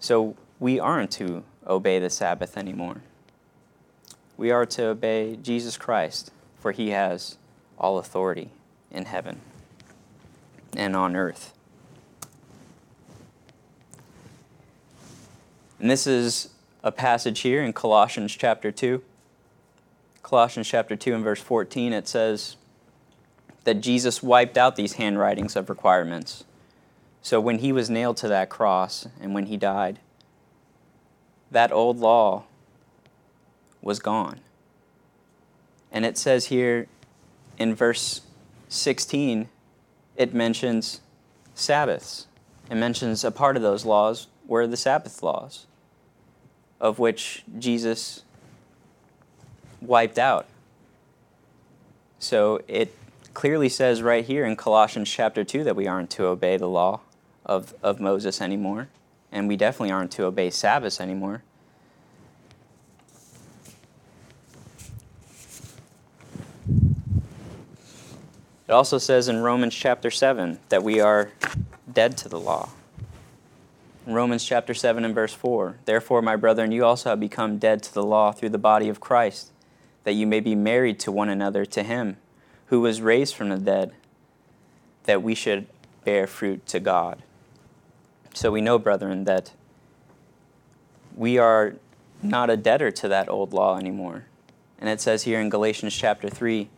So 0.00 0.34
we 0.58 0.80
aren't 0.80 1.10
to 1.12 1.44
obey 1.66 1.98
the 1.98 2.10
Sabbath 2.10 2.56
anymore. 2.56 3.02
We 4.36 4.50
are 4.50 4.64
to 4.66 4.86
obey 4.86 5.36
Jesus 5.36 5.76
Christ, 5.76 6.30
for 6.58 6.72
he 6.72 6.90
has 6.90 7.36
all 7.78 7.98
authority 7.98 8.50
in 8.90 9.04
heaven 9.04 9.40
and 10.74 10.96
on 10.96 11.14
earth. 11.14 11.52
And 15.78 15.90
this 15.90 16.06
is 16.06 16.50
a 16.82 16.92
passage 16.92 17.40
here 17.40 17.62
in 17.62 17.72
Colossians 17.72 18.34
chapter 18.34 18.72
2. 18.72 19.02
Colossians 20.22 20.68
chapter 20.68 20.96
2 20.96 21.14
and 21.14 21.24
verse 21.24 21.40
14, 21.40 21.92
it 21.92 22.08
says 22.08 22.56
that 23.64 23.80
Jesus 23.80 24.22
wiped 24.22 24.56
out 24.56 24.76
these 24.76 24.94
handwritings 24.94 25.56
of 25.56 25.68
requirements. 25.68 26.44
So 27.22 27.40
when 27.40 27.58
he 27.58 27.72
was 27.72 27.90
nailed 27.90 28.16
to 28.18 28.28
that 28.28 28.48
cross 28.48 29.06
and 29.20 29.34
when 29.34 29.46
he 29.46 29.56
died, 29.56 29.98
that 31.50 31.72
old 31.72 31.98
law 31.98 32.44
was 33.82 33.98
gone. 33.98 34.40
And 35.92 36.04
it 36.04 36.16
says 36.16 36.46
here 36.46 36.86
in 37.58 37.74
verse 37.74 38.22
16, 38.68 39.48
it 40.16 40.34
mentions 40.34 41.00
Sabbaths. 41.54 42.26
It 42.70 42.76
mentions 42.76 43.24
a 43.24 43.30
part 43.30 43.56
of 43.56 43.62
those 43.62 43.84
laws 43.84 44.28
were 44.46 44.66
the 44.66 44.76
Sabbath 44.76 45.22
laws, 45.22 45.66
of 46.80 46.98
which 46.98 47.44
Jesus 47.58 48.22
wiped 49.80 50.18
out. 50.18 50.46
So 52.18 52.60
it 52.68 52.94
clearly 53.34 53.68
says 53.68 54.02
right 54.02 54.24
here 54.24 54.44
in 54.44 54.56
Colossians 54.56 55.10
chapter 55.10 55.42
2 55.42 55.64
that 55.64 55.76
we 55.76 55.86
aren't 55.86 56.10
to 56.10 56.26
obey 56.26 56.56
the 56.56 56.68
law 56.68 57.00
of, 57.50 57.74
of 57.82 57.98
Moses 57.98 58.40
anymore, 58.40 58.88
and 59.32 59.48
we 59.48 59.56
definitely 59.56 59.90
aren't 59.90 60.12
to 60.12 60.24
obey 60.24 60.50
Sabbaths 60.50 61.00
anymore. 61.00 61.42
It 68.68 68.72
also 68.72 68.98
says 68.98 69.26
in 69.26 69.40
Romans 69.40 69.74
chapter 69.74 70.12
7 70.12 70.60
that 70.68 70.84
we 70.84 71.00
are 71.00 71.32
dead 71.92 72.16
to 72.18 72.28
the 72.28 72.38
law. 72.38 72.68
Romans 74.06 74.44
chapter 74.44 74.72
7 74.72 75.04
and 75.04 75.12
verse 75.12 75.34
4 75.34 75.78
Therefore, 75.86 76.22
my 76.22 76.36
brethren, 76.36 76.70
you 76.70 76.84
also 76.84 77.10
have 77.10 77.18
become 77.18 77.58
dead 77.58 77.82
to 77.82 77.92
the 77.92 78.04
law 78.04 78.30
through 78.30 78.50
the 78.50 78.58
body 78.58 78.88
of 78.88 79.00
Christ, 79.00 79.50
that 80.04 80.12
you 80.12 80.24
may 80.24 80.38
be 80.38 80.54
married 80.54 81.00
to 81.00 81.10
one 81.10 81.28
another 81.28 81.64
to 81.66 81.82
him, 81.82 82.16
who 82.66 82.80
was 82.80 83.02
raised 83.02 83.34
from 83.34 83.48
the 83.48 83.58
dead, 83.58 83.92
that 85.02 85.20
we 85.20 85.34
should 85.34 85.66
bear 86.04 86.28
fruit 86.28 86.64
to 86.66 86.78
God. 86.78 87.24
So 88.34 88.50
we 88.50 88.60
know, 88.60 88.78
brethren, 88.78 89.24
that 89.24 89.52
we 91.14 91.38
are 91.38 91.76
not 92.22 92.50
a 92.50 92.56
debtor 92.56 92.90
to 92.90 93.08
that 93.08 93.28
old 93.28 93.52
law 93.52 93.78
anymore. 93.78 94.26
And 94.78 94.88
it 94.88 95.00
says 95.00 95.24
here 95.24 95.40
in 95.40 95.48
Galatians 95.48 95.94
chapter 95.94 96.28
3 96.28 96.68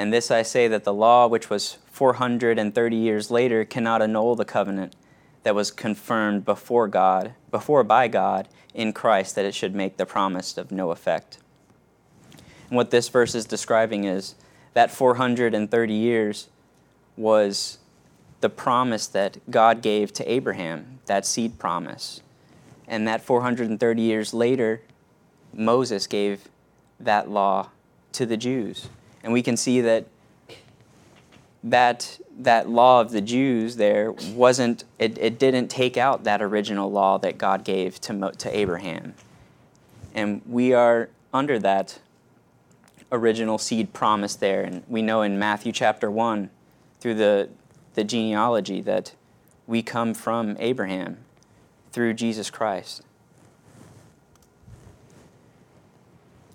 and 0.00 0.12
this 0.12 0.30
I 0.30 0.42
say 0.42 0.68
that 0.68 0.84
the 0.84 0.94
law, 0.94 1.26
which 1.26 1.50
was 1.50 1.76
430 1.90 2.96
years 2.96 3.30
later, 3.30 3.64
cannot 3.64 4.00
annul 4.02 4.34
the 4.34 4.44
covenant 4.44 4.96
that 5.42 5.54
was 5.54 5.70
confirmed 5.70 6.44
before 6.44 6.88
God, 6.88 7.34
before 7.50 7.82
by 7.84 8.08
God 8.08 8.48
in 8.72 8.94
Christ, 8.94 9.34
that 9.34 9.44
it 9.44 9.54
should 9.54 9.74
make 9.74 9.96
the 9.96 10.06
promise 10.06 10.56
of 10.56 10.70
no 10.70 10.90
effect. 10.90 11.38
And 12.68 12.76
what 12.76 12.90
this 12.90 13.08
verse 13.08 13.34
is 13.34 13.44
describing 13.44 14.04
is 14.04 14.36
that 14.74 14.90
430 14.90 15.92
years 15.92 16.48
was 17.16 17.78
the 18.40 18.48
promise 18.48 19.06
that 19.08 19.38
God 19.50 19.82
gave 19.82 20.12
to 20.14 20.30
Abraham, 20.30 20.98
that 21.06 21.26
seed 21.26 21.58
promise. 21.58 22.22
And 22.88 23.06
that 23.06 23.22
430 23.22 24.02
years 24.02 24.34
later, 24.34 24.80
Moses 25.52 26.06
gave 26.06 26.48
that 26.98 27.30
law 27.30 27.68
to 28.12 28.26
the 28.26 28.36
Jews. 28.36 28.88
And 29.22 29.32
we 29.32 29.42
can 29.42 29.56
see 29.56 29.80
that 29.80 30.06
that 31.62 32.18
that 32.38 32.70
law 32.70 33.02
of 33.02 33.10
the 33.10 33.20
Jews 33.20 33.76
there 33.76 34.12
wasn't 34.12 34.84
it, 34.98 35.18
it 35.18 35.38
didn't 35.38 35.68
take 35.68 35.98
out 35.98 36.24
that 36.24 36.40
original 36.40 36.90
law 36.90 37.18
that 37.18 37.36
God 37.36 37.64
gave 37.64 38.00
to 38.02 38.32
to 38.38 38.56
Abraham. 38.56 39.14
And 40.14 40.40
we 40.46 40.72
are 40.72 41.10
under 41.34 41.58
that 41.58 41.98
original 43.12 43.58
seed 43.58 43.92
promise 43.92 44.36
there 44.36 44.62
and 44.62 44.82
we 44.88 45.02
know 45.02 45.22
in 45.22 45.38
Matthew 45.38 45.72
chapter 45.72 46.10
1 46.10 46.48
through 47.00 47.14
the 47.14 47.48
the 47.94 48.04
genealogy 48.04 48.80
that 48.82 49.14
we 49.66 49.82
come 49.82 50.14
from 50.14 50.56
Abraham 50.58 51.18
through 51.92 52.14
Jesus 52.14 52.50
Christ. 52.50 53.02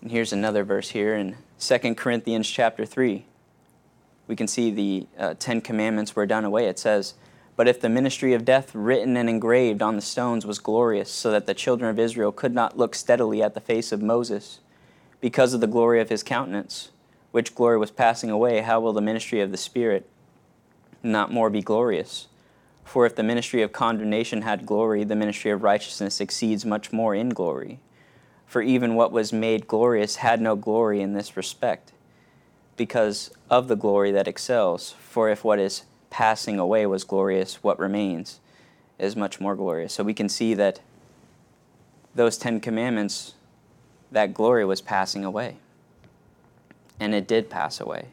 And 0.02 0.12
here's 0.12 0.34
another 0.34 0.64
verse 0.64 0.90
here 0.90 1.16
in 1.16 1.36
2 1.60 1.96
Corinthians 1.96 2.50
chapter 2.50 2.86
3, 2.86 3.26
we 4.28 4.36
can 4.36 4.48
see 4.48 4.72
the 4.72 5.08
uh, 5.18 5.34
Ten 5.40 5.62
Commandments 5.62 6.16
were 6.16 6.26
done 6.26 6.46
away. 6.46 6.68
It 6.68 6.78
says, 6.78 7.14
But 7.56 7.68
if 7.68 7.80
the 7.80 7.90
ministry 7.90 8.34
of 8.34 8.46
death 8.46 8.76
written 8.76 9.18
and 9.18 9.30
engraved 9.30 9.82
on 9.82 9.96
the 9.96 10.02
stones 10.02 10.46
was 10.46 10.60
glorious, 10.60 11.10
so 11.10 11.32
that 11.32 11.46
the 11.46 11.54
children 11.54 11.90
of 11.90 12.00
Israel 12.00 12.32
could 12.32 12.54
not 12.54 12.78
look 12.78 12.96
steadily 12.96 13.42
at 13.42 13.54
the 13.54 13.62
face 13.62 13.92
of 13.92 14.02
Moses, 14.02 14.60
because 15.22 15.54
of 15.54 15.62
the 15.62 15.68
glory 15.68 16.02
of 16.02 16.10
his 16.10 16.24
countenance, 16.24 16.92
which 17.32 17.56
glory 17.56 17.78
was 17.78 17.92
passing 17.92 18.30
away, 18.30 18.62
how 18.62 18.80
will 18.80 18.94
the 18.94 19.02
ministry 19.02 19.42
of 19.42 19.52
the 19.52 19.58
Spirit 19.58 20.08
not 21.12 21.32
more 21.32 21.50
be 21.50 21.62
glorious? 21.62 22.28
For 22.84 23.06
if 23.06 23.16
the 23.16 23.24
ministry 23.24 23.62
of 23.62 23.72
condemnation 23.72 24.44
had 24.44 24.66
glory, 24.66 25.04
the 25.04 25.16
ministry 25.16 25.52
of 25.52 25.64
righteousness 25.64 26.22
exceeds 26.22 26.66
much 26.66 26.94
more 26.94 27.16
in 27.16 27.30
glory. 27.30 27.80
For 28.46 28.62
even 28.62 28.96
what 28.96 29.12
was 29.12 29.34
made 29.34 29.68
glorious 29.68 30.18
had 30.18 30.40
no 30.40 30.56
glory 30.56 31.02
in 31.02 31.14
this 31.14 31.36
respect, 31.36 31.92
because 32.78 33.32
of 33.50 33.68
the 33.68 33.76
glory 33.76 34.12
that 34.12 34.28
excels. 34.28 34.92
For 34.92 35.30
if 35.30 35.44
what 35.44 35.60
is 35.60 35.84
passing 36.10 36.60
away 36.60 36.86
was 36.86 37.04
glorious, 37.04 37.64
what 37.64 37.80
remains 37.80 38.40
is 39.00 39.16
much 39.16 39.40
more 39.40 39.56
glorious. 39.56 39.94
So 39.94 40.04
we 40.04 40.14
can 40.14 40.30
see 40.30 40.54
that 40.54 40.80
those 42.14 42.38
Ten 42.38 42.60
Commandments, 42.60 43.34
that 44.12 44.34
glory 44.34 44.64
was 44.64 44.82
passing 44.82 45.26
away. 45.26 45.58
And 47.00 47.14
it 47.14 47.28
did 47.28 47.50
pass 47.50 47.82
away. 47.82 48.06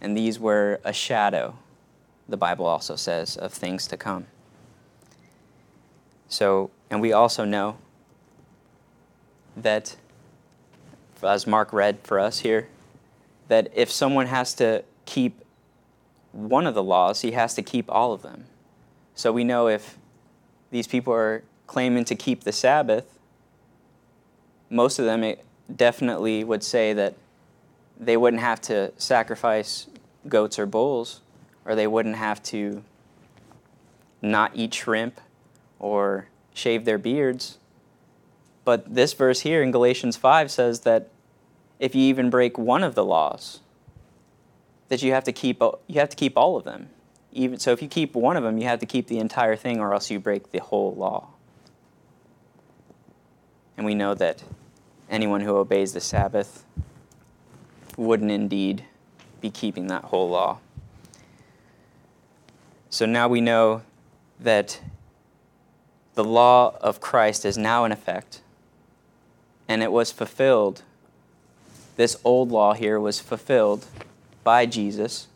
And 0.00 0.16
these 0.16 0.38
were 0.38 0.80
a 0.84 0.92
shadow, 0.92 1.56
the 2.28 2.36
Bible 2.36 2.66
also 2.66 2.94
says, 2.96 3.36
of 3.36 3.52
things 3.52 3.86
to 3.86 3.96
come. 3.96 4.26
So, 6.28 6.70
and 6.90 7.00
we 7.00 7.12
also 7.12 7.44
know 7.44 7.78
that, 9.56 9.96
as 11.22 11.46
Mark 11.46 11.72
read 11.72 12.00
for 12.02 12.20
us 12.20 12.40
here, 12.40 12.68
that 13.48 13.70
if 13.74 13.90
someone 13.90 14.26
has 14.26 14.52
to 14.54 14.84
keep 15.06 15.42
one 16.32 16.66
of 16.66 16.74
the 16.74 16.82
laws, 16.82 17.22
he 17.22 17.32
has 17.32 17.54
to 17.54 17.62
keep 17.62 17.90
all 17.90 18.12
of 18.12 18.22
them. 18.22 18.44
So 19.14 19.32
we 19.32 19.42
know 19.42 19.68
if 19.68 19.96
these 20.70 20.86
people 20.86 21.14
are 21.14 21.42
claiming 21.66 22.04
to 22.04 22.14
keep 22.14 22.44
the 22.44 22.52
Sabbath, 22.52 23.18
most 24.70 24.98
of 24.98 25.06
them 25.06 25.34
definitely 25.74 26.44
would 26.44 26.62
say 26.62 26.92
that 26.92 27.14
they 27.98 28.16
wouldn't 28.16 28.42
have 28.42 28.60
to 28.60 28.92
sacrifice 28.98 29.86
goats 30.28 30.58
or 30.58 30.66
bulls, 30.66 31.22
or 31.68 31.74
they 31.74 31.86
wouldn't 31.86 32.16
have 32.16 32.42
to 32.42 32.82
not 34.22 34.50
eat 34.54 34.74
shrimp 34.74 35.20
or 35.78 36.26
shave 36.54 36.86
their 36.86 36.98
beards. 36.98 37.58
But 38.64 38.94
this 38.94 39.12
verse 39.12 39.40
here 39.40 39.62
in 39.62 39.70
Galatians 39.70 40.16
5 40.16 40.50
says 40.50 40.80
that 40.80 41.10
if 41.78 41.94
you 41.94 42.02
even 42.02 42.30
break 42.30 42.58
one 42.58 42.82
of 42.82 42.94
the 42.94 43.04
laws, 43.04 43.60
that 44.88 45.02
you 45.02 45.12
have 45.12 45.24
to 45.24 45.32
keep 45.32 45.60
you 45.60 46.00
have 46.00 46.08
to 46.08 46.16
keep 46.16 46.36
all 46.36 46.56
of 46.56 46.64
them. 46.64 46.88
even 47.32 47.58
so 47.58 47.72
if 47.72 47.82
you 47.82 47.88
keep 47.88 48.14
one 48.14 48.36
of 48.38 48.42
them, 48.42 48.56
you 48.56 48.64
have 48.64 48.80
to 48.80 48.86
keep 48.86 49.06
the 49.06 49.18
entire 49.18 49.54
thing 49.54 49.78
or 49.78 49.92
else 49.92 50.10
you 50.10 50.18
break 50.18 50.50
the 50.50 50.58
whole 50.58 50.94
law. 50.94 51.28
And 53.76 53.84
we 53.84 53.94
know 53.94 54.14
that 54.14 54.42
anyone 55.10 55.42
who 55.42 55.56
obeys 55.56 55.92
the 55.92 56.00
Sabbath 56.00 56.64
wouldn't 57.96 58.30
indeed 58.30 58.84
be 59.40 59.50
keeping 59.50 59.86
that 59.88 60.04
whole 60.04 60.30
law. 60.30 60.58
So 62.90 63.04
now 63.04 63.28
we 63.28 63.40
know 63.40 63.82
that 64.40 64.80
the 66.14 66.24
law 66.24 66.76
of 66.80 67.00
Christ 67.00 67.44
is 67.44 67.58
now 67.58 67.84
in 67.84 67.92
effect, 67.92 68.40
and 69.68 69.82
it 69.82 69.92
was 69.92 70.10
fulfilled. 70.10 70.82
This 71.96 72.16
old 72.24 72.50
law 72.50 72.72
here 72.72 72.98
was 72.98 73.20
fulfilled 73.20 73.86
by 74.42 74.64
Jesus, 74.64 75.28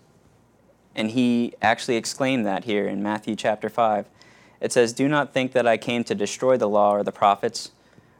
and 0.94 1.10
he 1.10 1.52
actually 1.60 1.96
exclaimed 1.96 2.46
that 2.46 2.64
here 2.64 2.86
in 2.86 3.02
Matthew 3.02 3.36
chapter 3.36 3.68
5. 3.68 4.06
It 4.60 4.72
says, 4.72 4.94
Do 4.94 5.06
not 5.06 5.34
think 5.34 5.52
that 5.52 5.66
I 5.66 5.76
came 5.76 6.04
to 6.04 6.14
destroy 6.14 6.56
the 6.56 6.68
law 6.68 6.94
or 6.94 7.02
the 7.02 7.12
prophets. 7.12 7.70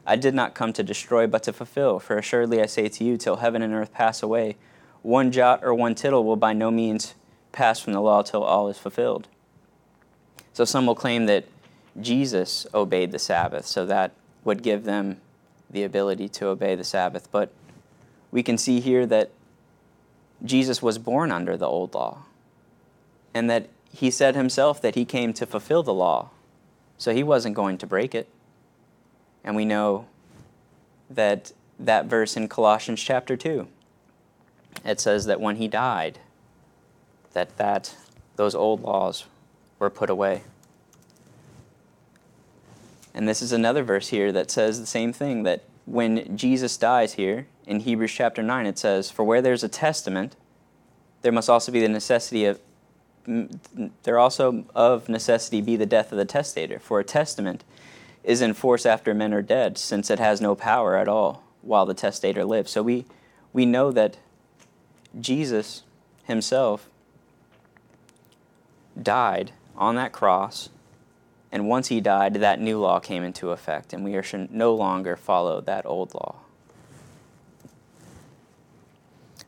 I 0.05 0.15
did 0.15 0.35
not 0.35 0.53
come 0.53 0.73
to 0.73 0.83
destroy, 0.83 1.25
but 1.25 1.41
to 1.43 1.53
fulfill. 1.53 1.99
For 1.99 2.17
assuredly 2.17 2.61
I 2.61 2.67
say 2.67 2.87
to 2.87 3.03
you, 3.03 3.17
till 3.17 3.37
heaven 3.37 3.61
and 3.63 3.73
earth 3.73 3.93
pass 3.93 4.21
away, 4.21 4.57
one 5.01 5.31
jot 5.31 5.63
or 5.63 5.73
one 5.73 5.95
tittle 5.95 6.23
will 6.23 6.35
by 6.35 6.53
no 6.53 6.69
means 6.69 7.15
pass 7.53 7.79
from 7.79 7.93
the 7.93 8.01
law 8.01 8.21
till 8.21 8.43
all 8.43 8.67
is 8.67 8.77
fulfilled. 8.77 9.29
So 10.51 10.65
some 10.65 10.85
will 10.85 10.95
claim 10.95 11.25
that 11.27 11.45
Jesus 12.01 12.67
obeyed 12.73 13.11
the 13.11 13.19
Sabbath, 13.19 13.65
so 13.65 13.85
that 13.85 14.11
would 14.43 14.61
give 14.61 14.83
them 14.83 15.21
the 15.69 15.83
ability 15.83 16.27
to 16.27 16.47
obey 16.47 16.75
the 16.75 16.83
Sabbath. 16.83 17.31
But 17.31 17.53
we 18.31 18.43
can 18.43 18.57
see 18.57 18.81
here 18.81 19.05
that 19.05 19.31
Jesus 20.43 20.81
was 20.81 20.97
born 20.97 21.31
under 21.31 21.55
the 21.55 21.67
old 21.67 21.93
law, 21.93 22.23
and 23.33 23.49
that 23.49 23.69
he 23.91 24.11
said 24.11 24.35
himself 24.35 24.81
that 24.81 24.95
he 24.95 25.05
came 25.05 25.33
to 25.33 25.45
fulfill 25.45 25.83
the 25.83 25.93
law, 25.93 26.29
so 26.97 27.13
he 27.13 27.23
wasn't 27.23 27.55
going 27.55 27.77
to 27.77 27.87
break 27.87 28.13
it. 28.13 28.27
And 29.43 29.55
we 29.55 29.65
know 29.65 30.07
that 31.09 31.53
that 31.79 32.05
verse 32.05 32.35
in 32.35 32.47
Colossians 32.47 33.01
chapter 33.01 33.35
2 33.35 33.67
it 34.85 34.99
says 34.99 35.25
that 35.25 35.39
when 35.39 35.57
he 35.57 35.67
died 35.67 36.19
that 37.33 37.57
that 37.57 37.95
those 38.35 38.55
old 38.55 38.81
laws 38.81 39.25
were 39.79 39.89
put 39.89 40.09
away. 40.09 40.43
And 43.13 43.27
this 43.27 43.41
is 43.41 43.51
another 43.51 43.83
verse 43.83 44.07
here 44.07 44.31
that 44.31 44.49
says 44.49 44.79
the 44.79 44.85
same 44.85 45.13
thing 45.13 45.43
that 45.43 45.63
when 45.85 46.37
Jesus 46.37 46.77
dies 46.77 47.13
here 47.13 47.47
in 47.67 47.81
Hebrews 47.81 48.11
chapter 48.11 48.41
9 48.41 48.65
it 48.65 48.79
says 48.79 49.11
for 49.11 49.23
where 49.23 49.41
there's 49.41 49.63
a 49.63 49.69
testament 49.69 50.35
there 51.21 51.31
must 51.31 51.49
also 51.49 51.71
be 51.71 51.79
the 51.79 51.89
necessity 51.89 52.45
of 52.45 52.59
there 54.03 54.17
also 54.17 54.65
of 54.73 55.09
necessity 55.09 55.61
be 55.61 55.75
the 55.75 55.85
death 55.85 56.11
of 56.11 56.17
the 56.17 56.25
testator 56.25 56.79
for 56.79 56.99
a 56.99 57.03
testament 57.03 57.63
is 58.23 58.41
in 58.41 58.53
force 58.53 58.85
after 58.85 59.13
men 59.13 59.33
are 59.33 59.41
dead, 59.41 59.77
since 59.77 60.09
it 60.09 60.19
has 60.19 60.39
no 60.39 60.55
power 60.55 60.95
at 60.95 61.07
all 61.07 61.43
while 61.61 61.85
the 61.85 61.93
testator 61.93 62.45
lives. 62.45 62.71
So 62.71 62.81
we, 62.81 63.05
we 63.51 63.65
know 63.65 63.91
that 63.91 64.17
Jesus 65.19 65.83
himself 66.23 66.89
died 69.01 69.51
on 69.75 69.95
that 69.95 70.11
cross, 70.11 70.69
and 71.51 71.67
once 71.67 71.87
he 71.87 72.01
died, 72.01 72.35
that 72.35 72.59
new 72.59 72.79
law 72.79 72.99
came 72.99 73.23
into 73.23 73.51
effect, 73.51 73.93
and 73.93 74.03
we 74.03 74.19
should 74.21 74.51
no 74.51 74.73
longer 74.73 75.15
follow 75.15 75.61
that 75.61 75.85
old 75.85 76.13
law. 76.13 76.37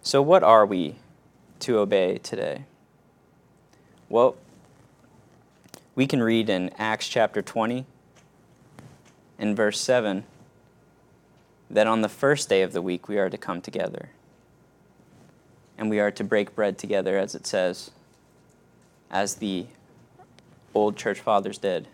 So, 0.02 0.22
what 0.22 0.44
are 0.44 0.66
we 0.66 0.96
to 1.62 1.80
obey 1.80 2.20
today? 2.20 2.66
Well, 4.08 4.36
we 5.96 6.06
can 6.06 6.22
read 6.22 6.50
in 6.50 6.70
Acts 6.78 7.08
chapter 7.08 7.42
20 7.42 7.86
in 9.40 9.55
verse 9.55 9.79
7 9.81 10.25
that 11.70 11.88
on 11.88 12.01
the 12.01 12.10
first 12.10 12.50
day 12.50 12.62
of 12.62 12.74
the 12.74 12.81
week 12.81 13.08
we 13.08 13.18
are 13.18 13.29
to 13.29 13.38
come 13.38 13.62
together 13.62 14.10
and 15.77 15.90
we 15.90 16.00
are 16.00 16.12
to 16.12 16.24
break 16.24 16.55
bread 16.55 16.77
together, 16.77 17.18
as 17.18 17.36
it 17.36 17.48
says, 17.48 17.92
as 19.16 19.36
the 19.36 19.66
old 20.74 20.98
church 20.98 21.22
fathers 21.22 21.58
did. 21.58 21.88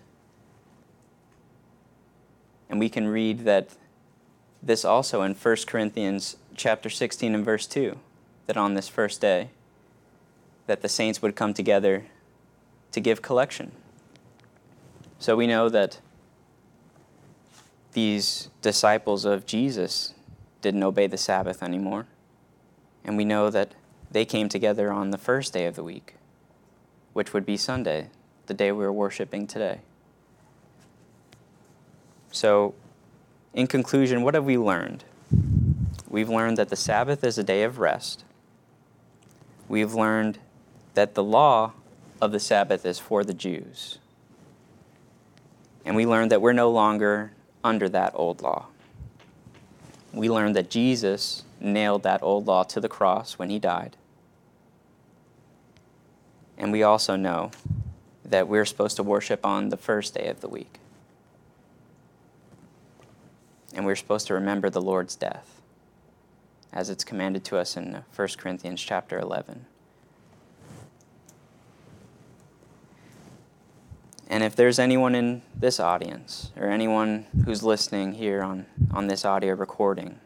And 2.67 2.79
we 2.79 2.89
can 2.89 3.07
read 3.07 3.41
that 3.41 3.69
this 4.63 4.83
also 4.83 5.21
in 5.21 5.35
1 5.35 5.55
Corinthians 5.67 6.37
chapter 6.55 6.89
16 6.89 7.35
and 7.35 7.45
verse 7.45 7.67
2 7.67 7.95
that 8.47 8.57
on 8.57 8.73
this 8.73 8.87
first 8.87 9.21
day 9.21 9.49
that 10.65 10.81
the 10.81 10.89
saints 10.89 11.21
would 11.21 11.35
come 11.35 11.53
together 11.53 12.05
to 12.91 12.99
give 12.99 13.21
collection. 13.21 13.71
So 15.19 15.35
we 15.35 15.45
know 15.45 15.69
that 15.69 15.99
these 17.93 18.49
disciples 18.63 19.25
of 19.25 19.45
Jesus 19.45 20.15
didn't 20.63 20.81
obey 20.81 21.05
the 21.05 21.17
Sabbath 21.17 21.61
anymore. 21.61 22.07
And 23.03 23.15
we 23.15 23.25
know 23.25 23.51
that 23.51 23.75
they 24.09 24.25
came 24.25 24.49
together 24.49 24.91
on 24.91 25.11
the 25.11 25.19
first 25.19 25.53
day 25.53 25.67
of 25.67 25.75
the 25.75 25.83
week, 25.83 26.15
which 27.13 27.33
would 27.33 27.45
be 27.45 27.57
Sunday, 27.57 28.07
the 28.47 28.53
day 28.53 28.71
we 28.71 28.83
are 28.85 28.91
worshiping 28.91 29.47
today. 29.47 29.79
So, 32.31 32.73
in 33.53 33.67
conclusion, 33.67 34.21
what 34.21 34.33
have 34.33 34.45
we 34.45 34.57
learned? 34.57 35.03
We've 36.09 36.29
learned 36.29 36.57
that 36.57 36.69
the 36.69 36.75
Sabbath 36.75 37.23
is 37.23 37.37
a 37.37 37.43
day 37.43 37.63
of 37.63 37.79
rest. 37.79 38.23
We've 39.67 39.93
learned 39.93 40.39
that 40.93 41.15
the 41.15 41.23
law 41.23 41.73
of 42.21 42.31
the 42.31 42.39
Sabbath 42.39 42.85
is 42.85 42.99
for 42.99 43.23
the 43.23 43.33
Jews. 43.33 43.97
And 45.85 45.95
we 45.95 46.05
learned 46.05 46.31
that 46.31 46.41
we're 46.41 46.53
no 46.53 46.69
longer 46.69 47.31
under 47.63 47.89
that 47.89 48.13
old 48.15 48.41
law. 48.41 48.67
We 50.13 50.29
learned 50.29 50.55
that 50.55 50.69
Jesus 50.69 51.43
nailed 51.59 52.03
that 52.03 52.21
old 52.21 52.47
law 52.47 52.63
to 52.63 52.79
the 52.79 52.89
cross 52.89 53.39
when 53.39 53.49
he 53.49 53.59
died. 53.59 53.95
And 56.61 56.71
we 56.71 56.83
also 56.83 57.15
know 57.15 57.49
that 58.23 58.47
we're 58.47 58.65
supposed 58.65 58.95
to 58.97 59.03
worship 59.03 59.43
on 59.43 59.69
the 59.69 59.77
first 59.77 60.13
day 60.13 60.27
of 60.27 60.41
the 60.41 60.47
week. 60.47 60.77
And 63.73 63.83
we're 63.83 63.95
supposed 63.95 64.27
to 64.27 64.35
remember 64.35 64.69
the 64.69 64.81
Lord's 64.81 65.15
death, 65.15 65.59
as 66.71 66.91
it's 66.91 67.03
commanded 67.03 67.43
to 67.45 67.57
us 67.57 67.75
in 67.75 68.03
1 68.15 68.27
Corinthians 68.37 68.79
chapter 68.79 69.17
11. 69.17 69.65
And 74.27 74.43
if 74.43 74.55
there's 74.55 74.77
anyone 74.77 75.15
in 75.15 75.41
this 75.57 75.79
audience 75.79 76.51
or 76.55 76.67
anyone 76.67 77.25
who's 77.43 77.63
listening 77.63 78.13
here 78.13 78.43
on, 78.43 78.67
on 78.93 79.07
this 79.07 79.25
audio 79.25 79.55
recording 79.55 80.19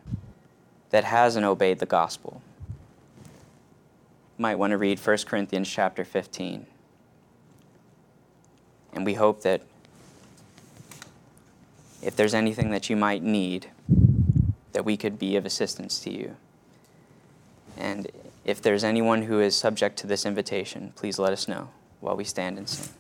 that 0.90 1.06
hasn't 1.06 1.46
obeyed 1.46 1.80
the 1.80 1.86
gospel, 1.86 2.42
might 4.38 4.56
want 4.56 4.72
to 4.72 4.78
read 4.78 5.00
1 5.00 5.18
Corinthians 5.26 5.70
chapter 5.70 6.04
15. 6.04 6.66
And 8.94 9.06
we 9.06 9.14
hope 9.14 9.42
that 9.42 9.62
if 12.02 12.16
there's 12.16 12.34
anything 12.34 12.72
that 12.72 12.90
you 12.90 12.96
might 12.96 13.24
need, 13.24 13.70
that 14.74 14.86
we 14.86 14.98
could 14.98 15.18
be 15.18 15.36
of 15.36 15.46
assistance 15.46 16.00
to 16.00 16.12
you. 16.12 16.36
And 17.78 18.10
if 18.44 18.62
there's 18.62 18.84
anyone 18.84 19.24
who 19.24 19.40
is 19.40 19.56
subject 19.56 19.98
to 20.00 20.08
this 20.08 20.26
invitation, 20.26 20.94
please 20.96 21.18
let 21.18 21.34
us 21.34 21.48
know 21.48 21.70
while 22.00 22.16
we 22.16 22.24
stand 22.24 22.58
and 22.58 22.70
sing. 22.70 22.94